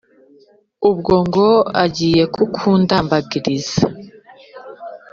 [0.89, 1.47] ubwo ngo
[1.83, 3.83] agiye ku kundambagiriza